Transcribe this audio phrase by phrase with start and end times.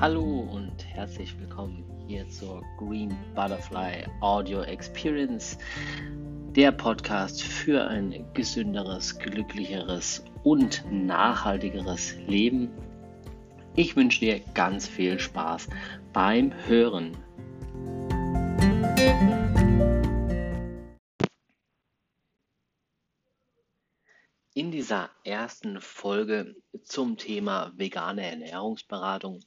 [0.00, 5.58] Hallo und herzlich willkommen hier zur Green Butterfly Audio Experience,
[6.54, 12.70] der Podcast für ein gesünderes, glücklicheres und nachhaltigeres Leben.
[13.74, 15.66] Ich wünsche dir ganz viel Spaß
[16.12, 17.16] beim Hören.
[24.54, 26.54] In dieser ersten Folge
[26.84, 29.40] zum Thema vegane Ernährungsberatung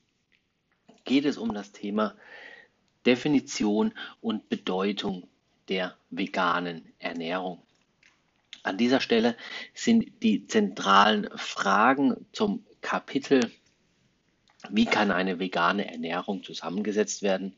[1.03, 2.15] geht es um das Thema
[3.05, 5.27] Definition und Bedeutung
[5.69, 7.61] der veganen Ernährung.
[8.63, 9.35] An dieser Stelle
[9.73, 13.51] sind die zentralen Fragen zum Kapitel,
[14.69, 17.55] wie kann eine vegane Ernährung zusammengesetzt werden?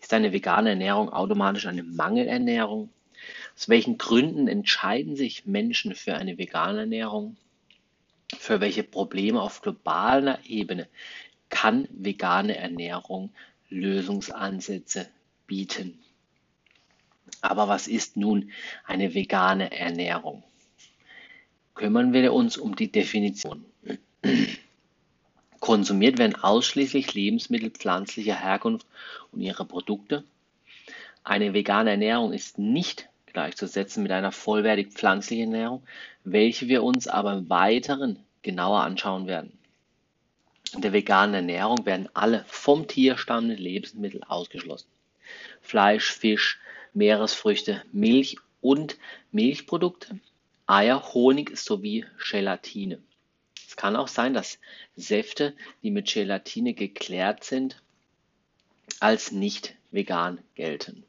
[0.00, 2.88] Ist eine vegane Ernährung automatisch eine Mangelernährung?
[3.54, 7.36] Aus welchen Gründen entscheiden sich Menschen für eine vegane Ernährung?
[8.38, 10.88] Für welche Probleme auf globaler Ebene
[11.54, 13.30] kann vegane Ernährung
[13.70, 15.06] Lösungsansätze
[15.46, 16.00] bieten.
[17.42, 18.50] Aber was ist nun
[18.84, 20.42] eine vegane Ernährung?
[21.74, 23.64] Kümmern wir uns um die Definition.
[25.60, 28.86] Konsumiert werden ausschließlich Lebensmittel pflanzlicher Herkunft
[29.30, 30.24] und ihre Produkte.
[31.22, 35.84] Eine vegane Ernährung ist nicht gleichzusetzen mit einer vollwertig pflanzlichen Ernährung,
[36.24, 39.56] welche wir uns aber im Weiteren genauer anschauen werden
[40.80, 44.88] der veganen Ernährung werden alle vom Tier stammenden Lebensmittel ausgeschlossen.
[45.60, 46.60] Fleisch, Fisch,
[46.92, 48.98] Meeresfrüchte, Milch und
[49.32, 50.18] Milchprodukte,
[50.66, 52.98] Eier, Honig sowie Gelatine.
[53.66, 54.58] Es kann auch sein, dass
[54.96, 57.82] Säfte, die mit Gelatine geklärt sind,
[59.00, 61.04] als nicht vegan gelten.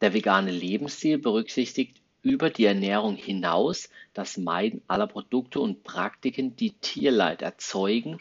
[0.00, 6.72] Der vegane Lebensstil berücksichtigt über die Ernährung hinaus das Meiden aller Produkte und Praktiken, die
[6.72, 8.18] Tierleid erzeugen,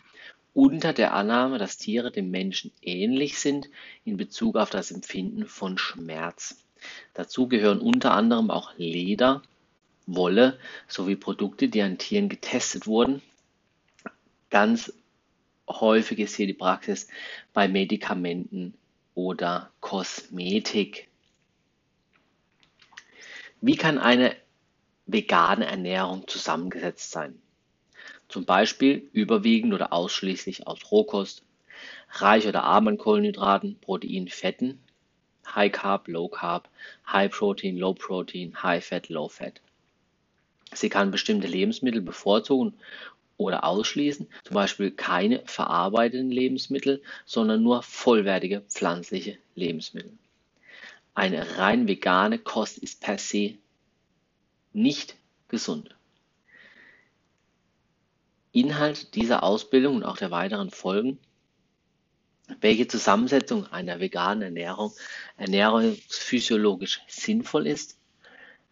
[0.54, 3.70] unter der Annahme, dass Tiere dem Menschen ähnlich sind
[4.06, 6.66] in Bezug auf das Empfinden von Schmerz.
[7.14, 9.42] Dazu gehören unter anderem auch Leder,
[10.06, 10.58] Wolle
[10.88, 13.22] sowie Produkte, die an Tieren getestet wurden.
[14.50, 14.92] Ganz
[15.68, 17.08] häufig ist hier die Praxis
[17.54, 18.74] bei Medikamenten
[19.14, 21.09] oder Kosmetik.
[23.62, 24.38] Wie kann eine
[25.06, 27.42] vegane Ernährung zusammengesetzt sein?
[28.30, 31.44] Zum Beispiel überwiegend oder ausschließlich aus Rohkost,
[32.12, 34.80] reich oder arm an Kohlenhydraten, Protein, Fetten,
[35.54, 36.70] High Carb, Low Carb,
[37.12, 39.60] High Protein, Low Protein, High Fat, Low Fat.
[40.74, 42.76] Sie kann bestimmte Lebensmittel bevorzugen
[43.36, 50.14] oder ausschließen, zum Beispiel keine verarbeiteten Lebensmittel, sondern nur vollwertige pflanzliche Lebensmittel.
[51.20, 53.58] Eine rein vegane Kost ist per se
[54.72, 55.18] nicht
[55.50, 55.98] gesund.
[58.54, 61.20] Inhalt dieser Ausbildung und auch der weiteren Folgen,
[62.62, 64.94] welche Zusammensetzung einer veganen Ernährung
[65.36, 68.00] ernährungsphysiologisch sinnvoll ist,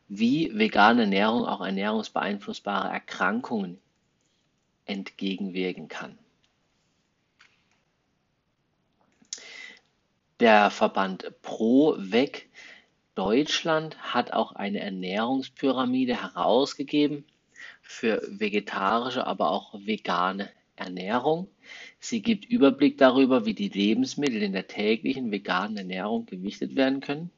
[0.07, 3.77] wie vegane Ernährung auch ernährungsbeeinflussbare Erkrankungen
[4.85, 6.17] entgegenwirken kann.
[10.39, 12.47] Der Verband ProVeg
[13.15, 17.25] Deutschland hat auch eine Ernährungspyramide herausgegeben
[17.81, 21.47] für vegetarische, aber auch vegane Ernährung.
[21.99, 27.31] Sie gibt Überblick darüber, wie die Lebensmittel in der täglichen veganen Ernährung gewichtet werden können.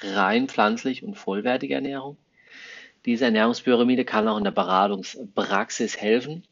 [0.00, 2.16] Rein pflanzlich und vollwertige Ernährung.
[3.04, 6.42] Diese Ernährungspyramide kann auch in der Beratungspraxis helfen,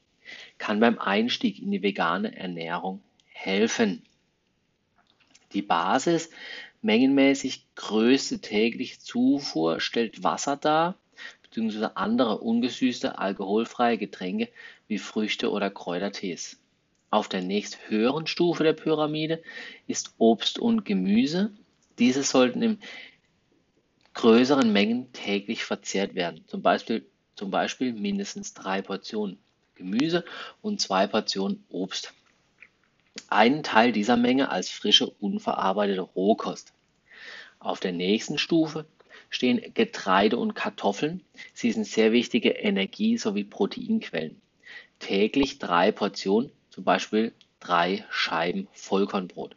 [0.59, 4.05] kann beim Einstieg in die vegane Ernährung helfen.
[5.55, 6.31] Die Basis
[6.81, 10.97] mengenmäßig größte tägliche Zufuhr stellt Wasser dar,
[11.43, 14.49] beziehungsweise andere ungesüßte alkoholfreie Getränke
[14.89, 16.59] wie Früchte oder Kräutertees.
[17.11, 19.43] Auf der nächst höheren Stufe der Pyramide
[19.87, 21.51] ist Obst und Gemüse.
[21.99, 22.79] Diese sollten in
[24.15, 29.39] größeren Mengen täglich verzehrt werden, zum Beispiel, zum Beispiel mindestens drei Portionen
[29.75, 30.25] Gemüse
[30.61, 32.15] und zwei Portionen Obst
[33.29, 36.73] einen Teil dieser Menge als frische, unverarbeitete Rohkost.
[37.59, 38.87] Auf der nächsten Stufe
[39.31, 41.23] stehen Getreide und Kartoffeln.
[41.55, 44.41] Sie sind sehr wichtige Energie- sowie Proteinquellen.
[44.99, 49.57] Täglich drei Portionen, zum Beispiel drei Scheiben Vollkornbrot.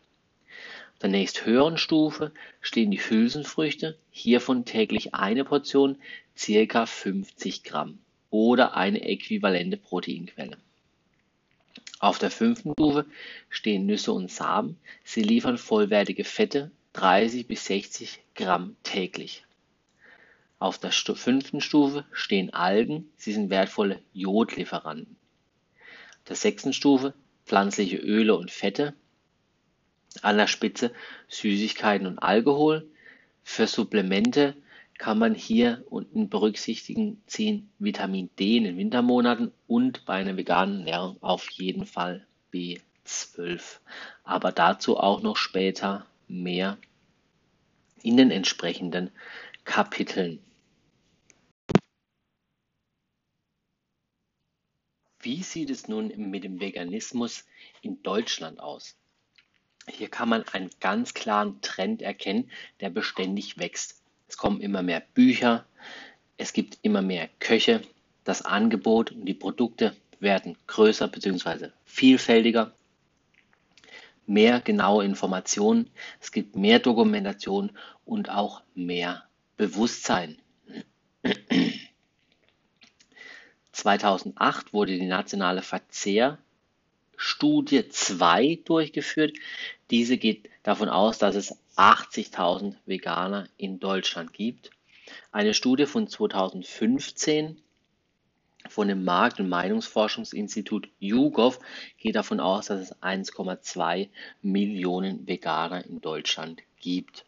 [0.93, 2.31] Auf der nächsthöheren Stufe
[2.61, 5.97] stehen die Hülsenfrüchte, hiervon täglich eine Portion,
[6.37, 7.99] circa 50 Gramm
[8.29, 10.57] oder eine äquivalente Proteinquelle.
[11.99, 13.05] Auf der fünften Stufe
[13.49, 14.77] stehen Nüsse und Samen.
[15.03, 19.43] Sie liefern vollwertige Fette, 30 bis 60 Gramm täglich.
[20.59, 23.09] Auf der fünften Stufe stehen Algen.
[23.17, 25.15] Sie sind wertvolle Jodlieferanten.
[26.27, 27.13] der sechsten Stufe
[27.45, 28.93] pflanzliche Öle und Fette.
[30.21, 30.91] An der Spitze
[31.27, 32.87] Süßigkeiten und Alkohol.
[33.43, 34.55] Für Supplemente
[34.97, 40.79] kann man hier unten berücksichtigen ziehen Vitamin D in den Wintermonaten und bei einer veganen
[40.79, 43.79] Ernährung auf jeden Fall B12.
[44.23, 46.77] Aber dazu auch noch später mehr
[48.01, 49.11] in den entsprechenden
[49.65, 50.39] Kapiteln.
[55.19, 57.45] Wie sieht es nun mit dem Veganismus
[57.81, 58.95] in Deutschland aus?
[59.87, 64.04] Hier kann man einen ganz klaren Trend erkennen, der beständig wächst.
[64.35, 65.65] Es kommen immer mehr Bücher,
[66.35, 67.81] es gibt immer mehr Köche,
[68.25, 71.69] das Angebot und die Produkte werden größer bzw.
[71.85, 72.73] vielfältiger,
[74.25, 75.89] mehr genaue Informationen,
[76.19, 77.71] es gibt mehr Dokumentation
[78.03, 79.23] und auch mehr
[79.55, 80.37] Bewusstsein.
[83.71, 89.37] 2008 wurde die nationale Verzehrstudie 2 durchgeführt.
[89.91, 94.71] Diese geht davon aus, dass es 80.000 Veganer in Deutschland gibt.
[95.31, 97.61] Eine Studie von 2015
[98.67, 101.59] von dem Markt- und Meinungsforschungsinstitut YouGov
[101.97, 104.09] geht davon aus, dass es 1,2
[104.41, 107.25] Millionen Veganer in Deutschland gibt.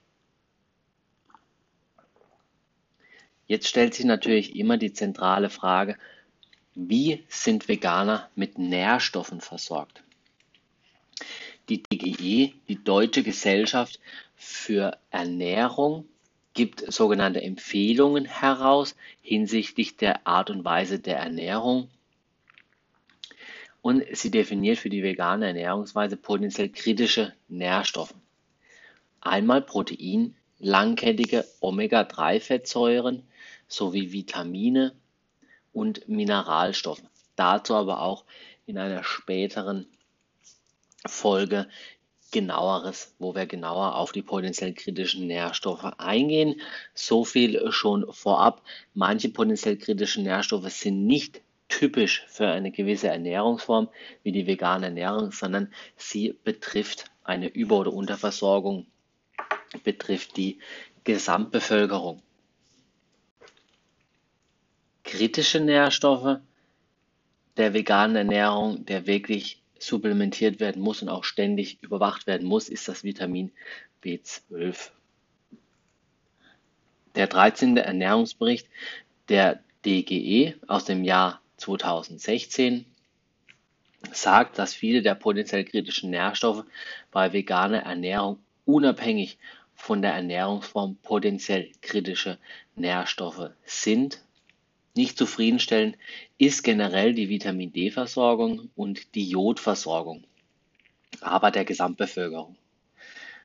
[3.45, 5.97] Jetzt stellt sich natürlich immer die zentrale Frage,
[6.75, 10.03] wie sind Veganer mit Nährstoffen versorgt?
[11.69, 13.99] Die DGE, die Deutsche Gesellschaft
[14.35, 16.05] für Ernährung,
[16.53, 21.89] gibt sogenannte Empfehlungen heraus hinsichtlich der Art und Weise der Ernährung.
[23.81, 28.15] Und sie definiert für die vegane Ernährungsweise potenziell kritische Nährstoffe.
[29.21, 33.23] Einmal Protein, langkettige Omega-3-Fettsäuren
[33.67, 34.93] sowie Vitamine,
[35.77, 37.03] und Mineralstoffe.
[37.35, 38.25] Dazu aber auch
[38.65, 39.85] in einer späteren
[41.07, 41.67] Folge
[42.31, 46.59] genaueres, wo wir genauer auf die potenziell kritischen Nährstoffe eingehen.
[46.93, 48.61] So viel schon vorab.
[48.93, 53.89] Manche potenziell kritischen Nährstoffe sind nicht typisch für eine gewisse Ernährungsform
[54.23, 58.87] wie die vegane Ernährung, sondern sie betrifft eine Über- oder Unterversorgung,
[59.83, 60.59] betrifft die
[61.03, 62.21] Gesamtbevölkerung
[65.07, 66.39] kritische Nährstoffe
[67.55, 72.87] der veganen Ernährung, der wirklich supplementiert werden muss und auch ständig überwacht werden muss, ist
[72.87, 73.51] das Vitamin
[74.03, 74.91] B12.
[77.15, 77.77] Der 13.
[77.77, 78.67] Ernährungsbericht
[79.29, 82.85] der DGE aus dem Jahr 2016
[84.11, 86.65] sagt, dass viele der potenziell kritischen Nährstoffe
[87.11, 89.37] bei veganer Ernährung unabhängig
[89.73, 92.37] von der Ernährungsform potenziell kritische
[92.75, 94.21] Nährstoffe sind
[94.97, 95.97] nicht zufriedenstellend
[96.37, 100.25] ist generell die Vitamin D-Versorgung und die Jodversorgung,
[101.21, 102.57] aber der Gesamtbevölkerung.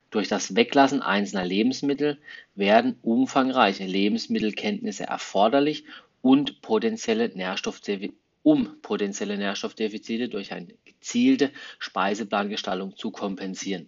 [0.09, 2.19] Durch das Weglassen einzelner Lebensmittel
[2.55, 5.85] werden umfangreiche Lebensmittelkenntnisse erforderlich
[6.21, 8.13] und potenzielle Nährstoffdefizite
[8.43, 13.87] um potenzielle Nährstoffdefizite durch eine gezielte Speiseplangestaltung zu kompensieren.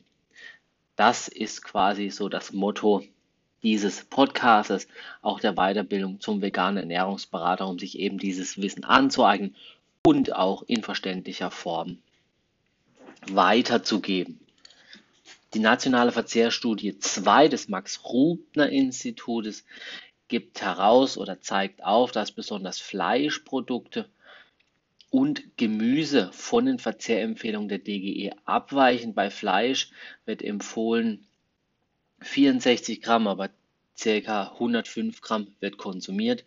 [0.96, 3.04] Das ist quasi so das Motto
[3.66, 4.88] dieses Podcasts,
[5.24, 9.56] auch der Weiterbildung zum veganen Ernährungsberater, um sich eben dieses Wissen anzueignen
[10.06, 11.98] und auch in verständlicher Form
[13.28, 14.40] weiterzugeben.
[15.56, 19.66] Die nationale Verzehrstudie 2 des Max-Rubner-Institutes
[20.28, 24.08] gibt heraus oder zeigt auf, dass besonders Fleischprodukte
[25.10, 29.16] und Gemüse von den Verzehrempfehlungen der DGE abweichen.
[29.16, 29.90] Bei Fleisch
[30.26, 31.26] wird empfohlen
[32.20, 33.50] 64 Gramm, aber
[34.00, 34.52] ca.
[34.54, 36.46] 105 Gramm wird konsumiert.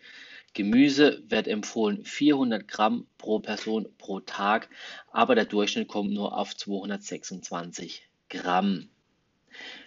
[0.54, 4.68] Gemüse wird empfohlen 400 Gramm pro Person pro Tag,
[5.12, 8.88] aber der Durchschnitt kommt nur auf 226 Gramm.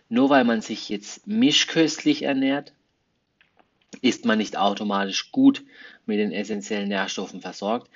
[0.10, 2.74] Nur weil man sich jetzt mischköstlich ernährt,
[4.02, 5.64] ist man nicht automatisch gut
[6.06, 7.90] mit den essentiellen Nährstoffen versorgt.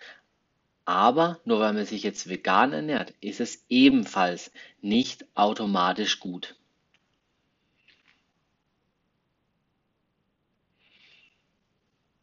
[0.86, 4.52] Aber nur weil man sich jetzt vegan ernährt, ist es ebenfalls
[4.82, 6.56] nicht automatisch gut.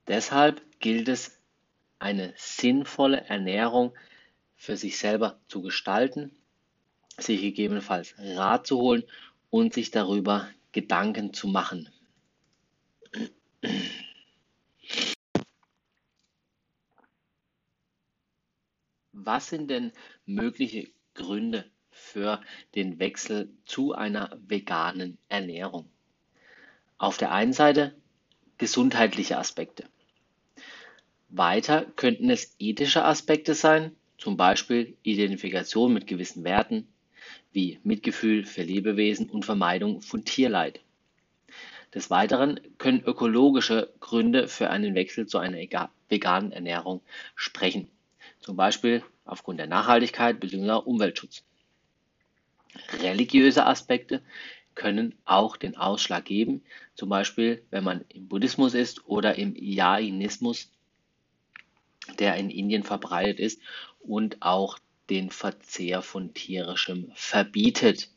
[0.08, 1.38] Deshalb gilt es,
[1.98, 3.96] eine sinnvolle Ernährung
[4.56, 6.32] für sich selber zu gestalten,
[7.16, 9.04] sich gegebenenfalls Rat zu holen
[9.50, 11.88] und sich darüber Gedanken zu machen.
[19.12, 19.92] Was sind denn
[20.26, 22.40] mögliche Gründe für
[22.74, 25.88] den Wechsel zu einer veganen Ernährung?
[26.98, 27.94] Auf der einen Seite
[28.58, 29.84] gesundheitliche Aspekte.
[31.28, 36.86] Weiter könnten es ethische Aspekte sein, zum Beispiel Identifikation mit gewissen Werten
[37.52, 40.80] wie Mitgefühl für Lebewesen und Vermeidung von Tierleid.
[41.94, 45.58] Des Weiteren können ökologische Gründe für einen Wechsel zu einer
[46.08, 47.02] veganen Ernährung
[47.34, 47.88] sprechen,
[48.40, 50.82] zum Beispiel aufgrund der Nachhaltigkeit bzw.
[50.84, 51.44] Umweltschutz.
[53.02, 54.22] Religiöse Aspekte
[54.74, 56.62] können auch den Ausschlag geben,
[56.94, 60.70] zum Beispiel wenn man im Buddhismus ist oder im Jainismus,
[62.18, 63.60] der in Indien verbreitet ist
[64.00, 64.78] und auch
[65.10, 68.10] den Verzehr von tierischem verbietet.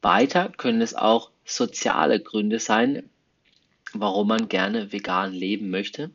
[0.00, 3.10] Weiter können es auch soziale Gründe sein,
[3.92, 6.10] warum man gerne vegan leben möchte.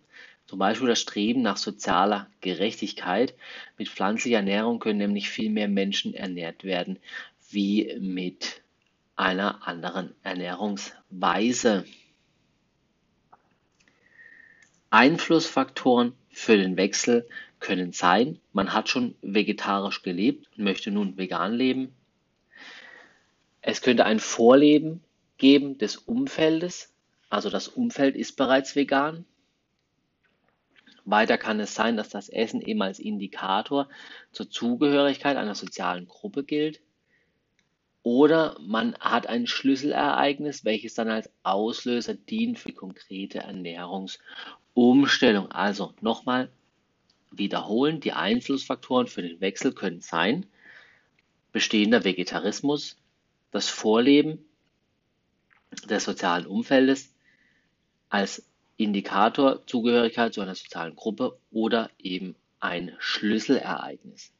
[0.45, 3.33] Zum Beispiel das Streben nach sozialer Gerechtigkeit.
[3.77, 6.99] Mit pflanzlicher Ernährung können nämlich viel mehr Menschen ernährt werden
[7.49, 8.62] wie mit
[9.23, 11.85] einer anderen Ernährungsweise.
[14.89, 17.25] Einflussfaktoren für den Wechsel
[17.61, 21.95] können sein, man hat schon vegetarisch gelebt und möchte nun vegan leben.
[23.61, 25.01] Es könnte ein Vorleben
[25.37, 26.93] geben des Umfeldes,
[27.29, 29.25] also das Umfeld ist bereits vegan.
[31.05, 33.87] Weiter kann es sein, dass das Essen eben als Indikator
[34.33, 36.81] zur Zugehörigkeit einer sozialen Gruppe gilt.
[38.03, 45.49] Oder man hat ein Schlüsselereignis, welches dann als Auslöser dient für konkrete Ernährungsumstellung.
[45.51, 46.51] Also nochmal
[47.31, 50.45] wiederholen, die Einflussfaktoren für den Wechsel können sein
[51.53, 52.97] bestehender Vegetarismus,
[53.51, 54.43] das Vorleben
[55.89, 57.13] des sozialen Umfeldes
[58.09, 58.45] als
[58.75, 64.33] Indikator Zugehörigkeit zu einer sozialen Gruppe oder eben ein Schlüsselereignis.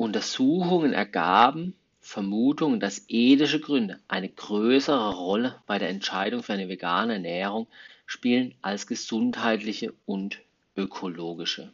[0.00, 7.12] Untersuchungen ergaben Vermutungen, dass ethische Gründe eine größere Rolle bei der Entscheidung für eine vegane
[7.12, 7.66] Ernährung
[8.06, 10.40] spielen als gesundheitliche und
[10.74, 11.70] ökologische.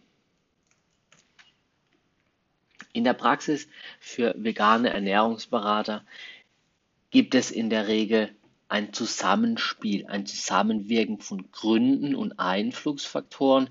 [2.92, 3.68] In der Praxis
[4.00, 6.04] für vegane Ernährungsberater
[7.10, 8.34] gibt es in der Regel
[8.66, 13.70] ein Zusammenspiel, ein Zusammenwirken von Gründen und Einflussfaktoren,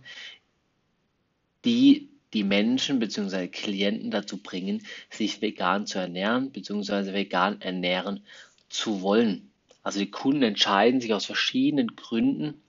[1.66, 3.48] die die Menschen bzw.
[3.48, 7.14] Klienten dazu bringen, sich vegan zu ernähren bzw.
[7.14, 8.26] vegan ernähren
[8.68, 9.52] zu wollen.
[9.84, 12.62] Also die Kunden entscheiden sich aus verschiedenen Gründen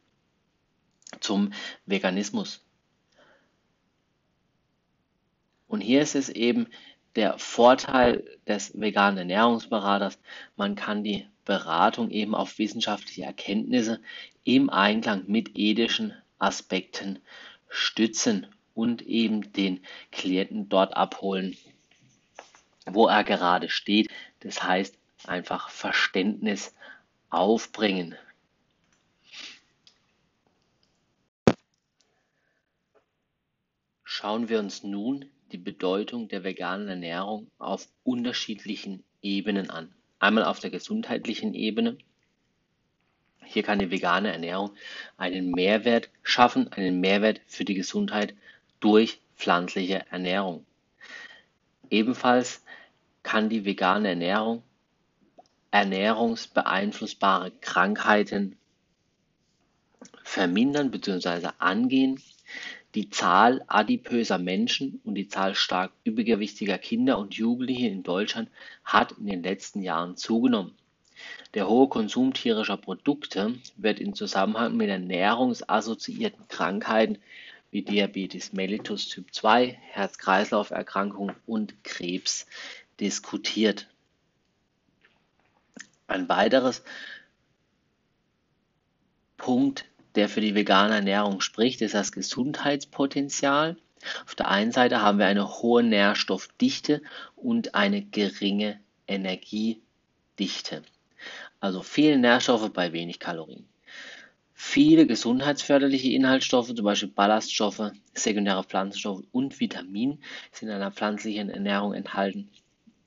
[1.19, 1.53] zum
[1.85, 2.65] Veganismus.
[5.67, 6.69] Und hier ist es eben
[7.17, 10.19] der Vorteil des veganen Ernährungsberaters,
[10.57, 14.01] man kann die Beratung eben auf wissenschaftliche Erkenntnisse
[14.45, 17.19] im Einklang mit ethischen Aspekten
[17.69, 18.47] stützen
[18.77, 19.81] und eben den
[20.13, 21.57] Klienten dort abholen,
[22.85, 24.09] wo er gerade steht.
[24.41, 26.75] Das heißt, einfach Verständnis
[27.31, 28.15] aufbringen.
[34.05, 39.95] Schauen wir uns nun die Bedeutung der veganen Ernährung auf unterschiedlichen Ebenen an.
[40.19, 41.97] Einmal auf der gesundheitlichen Ebene.
[43.45, 44.73] Hier kann die vegane Ernährung
[45.17, 48.35] einen Mehrwert schaffen, einen Mehrwert für die Gesundheit
[48.81, 50.65] durch pflanzliche Ernährung.
[51.91, 52.63] Ebenfalls
[53.23, 54.63] kann die vegane Ernährung
[55.71, 58.57] ernährungsbeeinflussbare Krankheiten
[60.25, 61.51] vermindern bzw.
[61.59, 62.21] angehen.
[62.95, 68.49] Die Zahl adipöser Menschen und die Zahl stark übergewichtiger Kinder und Jugendliche in Deutschland
[68.85, 70.75] hat in den letzten Jahren zugenommen.
[71.53, 77.19] Der hohe Konsum tierischer Produkte wird in Zusammenhang mit ernährungsassoziierten Krankheiten
[77.71, 82.47] wie Diabetes mellitus Typ 2, Herz-Kreislauf-Erkrankungen und Krebs
[83.01, 83.89] diskutiert.
[86.07, 86.83] Ein weiteres
[89.37, 93.77] Punkt, der für die vegane Ernährung spricht, ist das Gesundheitspotenzial.
[94.25, 97.03] Auf der einen Seite haben wir eine hohe Nährstoffdichte
[97.35, 100.83] und eine geringe Energiedichte.
[101.61, 103.69] Also viele Nährstoffe bei wenig Kalorien.
[104.59, 110.19] Viele gesundheitsförderliche Inhaltsstoffe, zum Beispiel Ballaststoffe, sekundäre Pflanzenstoffe und Vitamin
[110.51, 112.49] sind in einer pflanzlichen Ernährung enthalten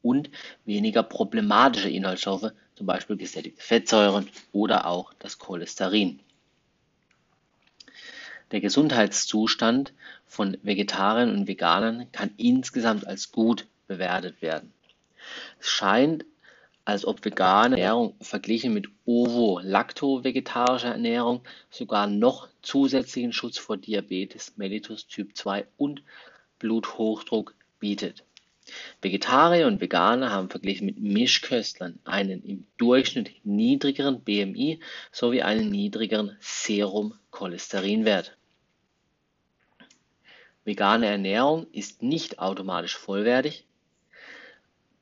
[0.03, 0.29] und
[0.65, 6.19] weniger problematische Inhaltsstoffe, zum Beispiel gesättigte Fettsäuren oder auch das Cholesterin.
[8.51, 9.91] Der Gesundheitszustand
[10.27, 14.71] von Vegetariern und Veganern kann insgesamt als gut bewertet werden.
[15.59, 16.25] Es scheint
[16.89, 25.07] als ob vegane Ernährung verglichen mit ovo-lacto-vegetarischer Ernährung sogar noch zusätzlichen Schutz vor Diabetes mellitus
[25.07, 26.01] Typ 2 und
[26.57, 28.23] Bluthochdruck bietet.
[29.01, 34.79] Vegetarier und Veganer haben verglichen mit Mischköstlern einen im Durchschnitt niedrigeren BMI
[35.11, 38.35] sowie einen niedrigeren Serum-Cholesterinwert.
[40.65, 43.65] Vegane Ernährung ist nicht automatisch vollwertig.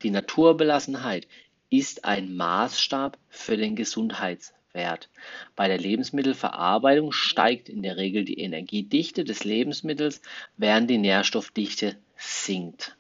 [0.04, 1.28] Die Naturbelassenheit
[1.70, 5.10] ist ein Maßstab für den Gesundheitswert.
[5.56, 10.22] Bei der Lebensmittelverarbeitung steigt in der Regel die Energiedichte des Lebensmittels,
[10.56, 12.96] während die Nährstoffdichte sinkt.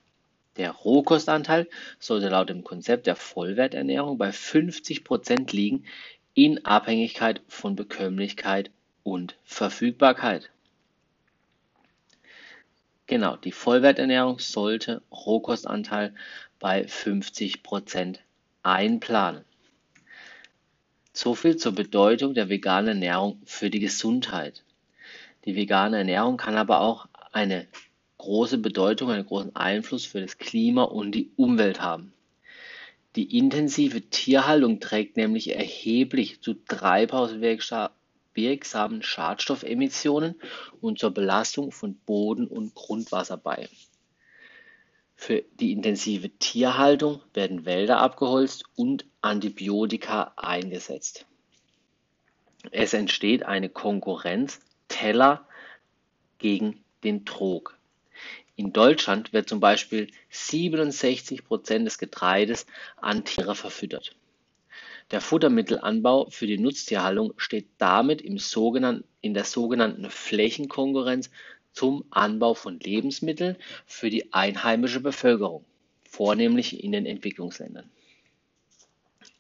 [0.58, 1.68] Der Rohkostanteil
[2.00, 5.86] sollte laut dem Konzept der Vollwerternährung bei 50 Prozent liegen,
[6.34, 8.72] in Abhängigkeit von Bekömmlichkeit
[9.04, 10.52] und Verfügbarkeit.
[13.06, 16.14] Genau, die Vollwerternährung sollte Rohkostanteil
[16.60, 18.20] bei 50 Prozent
[18.68, 19.44] einplanen.
[21.14, 24.64] So viel zur Bedeutung der veganen Ernährung für die Gesundheit.
[25.46, 27.68] Die vegane Ernährung kann aber auch eine
[28.18, 32.14] große Bedeutung, einen großen Einfluss für das Klima und die Umwelt haben.
[33.16, 37.96] Die intensive Tierhaltung trägt nämlich erheblich zu treibhauswirksamen
[38.38, 40.36] wirksamen Schadstoffemissionen
[40.80, 43.68] und zur Belastung von Boden und Grundwasser bei.
[45.20, 51.26] Für die intensive Tierhaltung werden Wälder abgeholzt und Antibiotika eingesetzt.
[52.72, 55.46] Es entsteht eine Konkurrenz Teller
[56.38, 57.78] gegen den Trog.
[58.56, 64.16] In Deutschland wird zum Beispiel 67 Prozent des Getreides an Tiere verfüttert.
[65.12, 68.38] Der Futtermittelanbau für die Nutztierhaltung steht damit in
[69.34, 71.32] der sogenannten Flächenkonkurrenz
[71.78, 73.56] zum Anbau von Lebensmitteln
[73.86, 75.64] für die einheimische Bevölkerung,
[76.10, 77.88] vornehmlich in den Entwicklungsländern.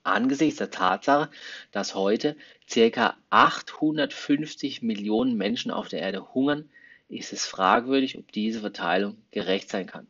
[0.03, 1.31] Angesichts der Tatsache,
[1.71, 2.37] dass heute
[2.71, 3.17] ca.
[3.31, 6.69] 850 Millionen Menschen auf der Erde hungern,
[7.09, 10.05] ist es fragwürdig, ob diese Verteilung gerecht sein kann.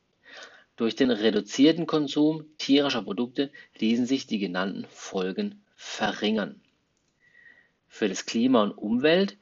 [0.75, 6.59] Durch den reduzierten Konsum tierischer Produkte ließen sich die genannten Folgen verringern.
[7.87, 9.37] Für das Klima und Umwelt,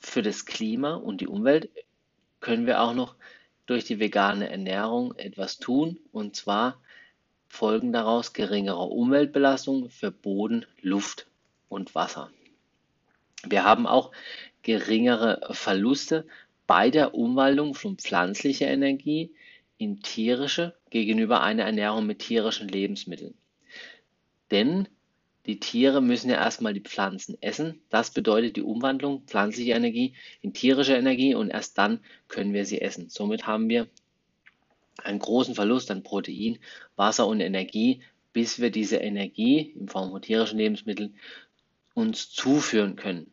[0.00, 1.70] für das Klima und die Umwelt
[2.40, 3.14] können wir auch noch
[3.66, 6.80] durch die vegane Ernährung etwas tun, und zwar
[7.48, 11.26] folgen daraus geringere Umweltbelastungen für Boden, Luft
[11.68, 12.30] und Wasser.
[13.44, 14.12] Wir haben auch
[14.62, 16.26] geringere Verluste
[16.66, 19.34] bei der Umwandlung von pflanzlicher Energie
[19.78, 23.34] in tierische gegenüber einer Ernährung mit tierischen Lebensmitteln.
[24.50, 24.88] Denn
[25.50, 27.82] die Tiere müssen ja erstmal die Pflanzen essen.
[27.90, 32.80] Das bedeutet die Umwandlung pflanzlicher Energie in tierische Energie und erst dann können wir sie
[32.80, 33.08] essen.
[33.08, 33.88] Somit haben wir
[35.02, 36.60] einen großen Verlust an Protein,
[36.94, 38.00] Wasser und Energie,
[38.32, 41.16] bis wir diese Energie in Form von tierischen Lebensmitteln
[41.94, 43.28] uns zuführen können.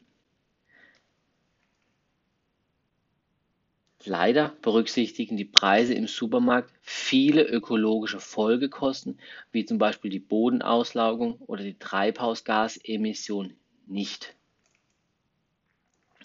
[4.08, 9.20] Leider berücksichtigen die Preise im Supermarkt viele ökologische Folgekosten,
[9.52, 13.54] wie zum Beispiel die Bodenauslaugung oder die Treibhausgasemission
[13.86, 14.34] nicht.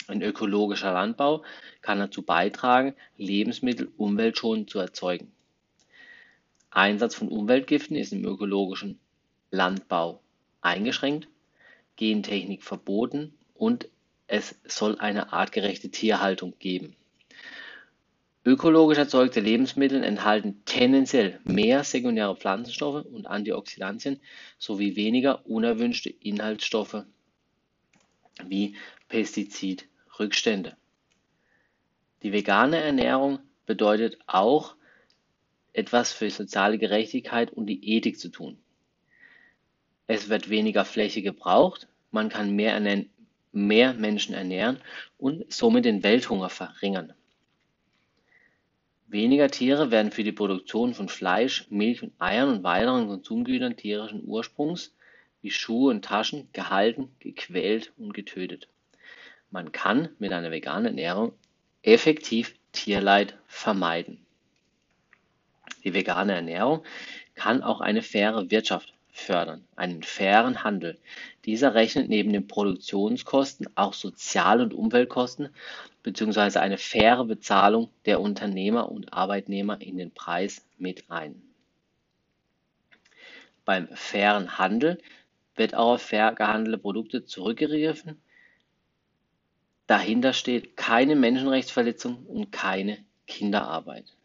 [0.07, 1.43] Ein ökologischer Landbau
[1.81, 5.33] kann dazu beitragen, Lebensmittel umweltschonend zu erzeugen.
[6.71, 9.01] Einsatz von Umweltgiften ist im ökologischen
[9.51, 10.21] Landbau
[10.61, 11.27] eingeschränkt,
[11.97, 13.89] Gentechnik verboten und
[14.29, 16.95] es soll eine artgerechte Tierhaltung geben.
[18.45, 24.21] Ökologisch erzeugte Lebensmittel enthalten tendenziell mehr sekundäre Pflanzenstoffe und Antioxidantien
[24.59, 27.05] sowie weniger unerwünschte Inhaltsstoffe
[28.45, 28.75] wie
[29.09, 30.77] Pestizidrückstände.
[32.25, 34.75] Die vegane Ernährung bedeutet auch
[35.73, 38.59] etwas für soziale Gerechtigkeit und die Ethik zu tun.
[40.09, 42.81] Es wird weniger Fläche gebraucht, man kann mehr,
[43.53, 44.81] mehr Menschen ernähren
[45.17, 47.15] und somit den Welthunger verringern.
[49.13, 54.25] Weniger Tiere werden für die Produktion von Fleisch, Milch und Eiern und weiteren Konsumgütern tierischen
[54.25, 54.95] Ursprungs
[55.43, 58.69] wie Schuhe und Taschen gehalten, gequält und getötet.
[59.51, 61.35] Man kann mit einer veganen Ernährung
[61.83, 64.25] effektiv Tierleid vermeiden.
[65.85, 66.83] Die vegane Ernährung
[67.35, 70.99] kann auch eine faire Wirtschaft fördern, einen fairen Handel.
[71.45, 75.49] Dieser rechnet neben den Produktionskosten auch Sozial- und Umweltkosten
[76.03, 76.59] bzw.
[76.59, 81.43] eine faire Bezahlung der Unternehmer und Arbeitnehmer in den Preis mit ein.
[83.65, 84.99] Beim fairen Handel
[85.57, 88.21] wird auch auf fair gehandelte Produkte zurückgegriffen.
[89.87, 94.17] Dahinter steht keine Menschenrechtsverletzung und keine Kinderarbeit.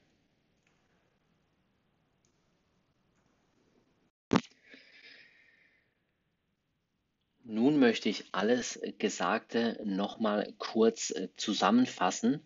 [7.43, 12.41] Nun möchte ich alles Gesagte nochmal kurz äh, zusammenfassen,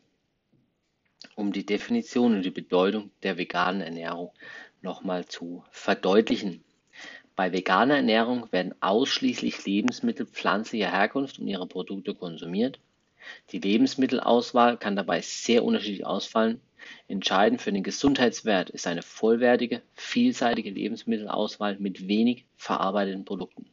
[1.36, 4.32] um die Definition und die Bedeutung der veganen Ernährung
[4.84, 6.63] nochmal zu verdeutlichen.
[7.36, 12.80] Bei veganer Ernährung werden ausschließlich Lebensmittel pflanzlicher Herkunft und ihre Produkte konsumiert.
[13.49, 16.62] Die Lebensmittelauswahl kann dabei sehr unterschiedlich ausfallen.
[17.08, 23.65] Entscheidend für den Gesundheitswert ist eine vollwertige, vielseitige Lebensmittelauswahl mit wenig verarbeiteten Produkten.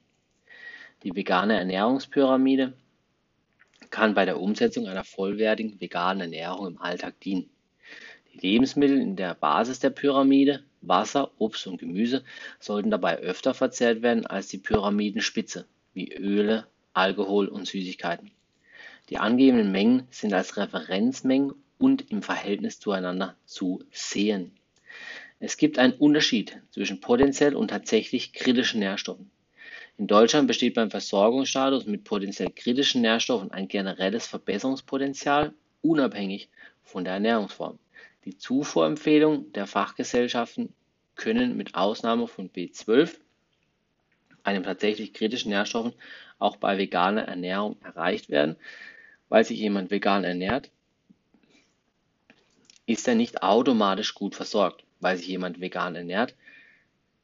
[1.04, 2.72] Die vegane Ernährungspyramide
[3.90, 7.48] kann bei der Umsetzung einer vollwertigen veganen Ernährung im Alltag dienen.
[8.32, 12.24] Die Lebensmittel in der Basis der Pyramide, Wasser, Obst und Gemüse,
[12.58, 18.32] sollten dabei öfter verzehrt werden als die Pyramidenspitze, wie Öle, Alkohol und Süßigkeiten.
[19.08, 24.50] Die angegebenen Mengen sind als Referenzmengen und im Verhältnis zueinander zu sehen.
[25.38, 29.30] Es gibt einen Unterschied zwischen potenziell und tatsächlich kritischen Nährstoffen.
[29.98, 36.48] In Deutschland besteht beim Versorgungsstatus mit potenziell kritischen Nährstoffen ein generelles Verbesserungspotenzial, unabhängig
[36.84, 37.80] von der Ernährungsform.
[38.24, 40.72] Die Zufuhrempfehlungen der Fachgesellschaften
[41.16, 43.16] können mit Ausnahme von B12,
[44.44, 45.94] einem tatsächlich kritischen Nährstoffen,
[46.38, 48.54] auch bei veganer Ernährung erreicht werden.
[49.28, 50.70] Weil sich jemand vegan ernährt,
[52.86, 54.84] ist er nicht automatisch gut versorgt.
[55.00, 56.36] Weil sich jemand vegan ernährt,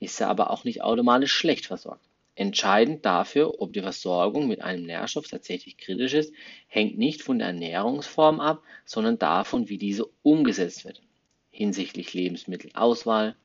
[0.01, 2.05] ist er aber auch nicht automatisch schlecht versorgt.
[2.37, 6.35] Entscheidend dafür, ob die Versorgung mit einem Nährstoff tatsächlich kritisch ist,
[6.67, 11.01] hängt nicht von der Ernährungsform ab, sondern davon, wie diese umgesetzt wird.
[11.51, 13.37] Hinsichtlich Lebensmittelauswahl,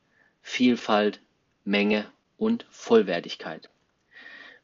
[0.41, 1.21] Vielfalt,
[1.63, 2.05] Menge
[2.37, 3.69] und Vollwertigkeit.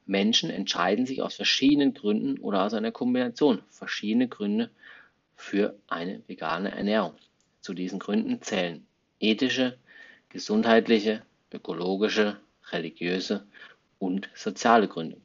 [0.07, 4.71] Menschen entscheiden sich aus verschiedenen Gründen oder aus einer Kombination verschiedene Gründe
[5.35, 7.13] für eine vegane Ernährung.
[7.61, 8.88] Zu diesen Gründen zählen
[9.19, 9.77] ethische,
[10.29, 12.39] gesundheitliche, ökologische,
[12.71, 13.45] religiöse
[13.99, 15.17] und soziale Gründe.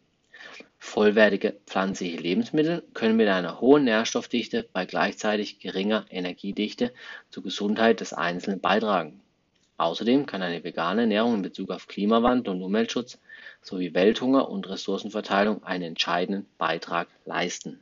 [0.78, 6.92] Vollwertige pflanzliche Lebensmittel können mit einer hohen Nährstoffdichte bei gleichzeitig geringer Energiedichte
[7.30, 9.20] zur Gesundheit des Einzelnen beitragen.
[9.76, 13.18] Außerdem kann eine vegane Ernährung in Bezug auf Klimawandel und Umweltschutz
[13.62, 17.80] sowie Welthunger und Ressourcenverteilung einen entscheidenden Beitrag leisten.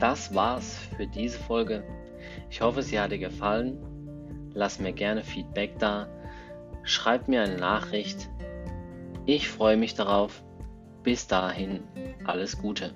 [0.00, 1.82] Das war's für diese Folge.
[2.50, 3.78] Ich hoffe, sie hat dir gefallen.
[4.54, 6.08] Lass mir gerne Feedback da.
[6.82, 8.28] Schreib mir eine Nachricht.
[9.26, 10.42] Ich freue mich darauf.
[11.02, 11.82] Bis dahin,
[12.24, 12.94] alles Gute.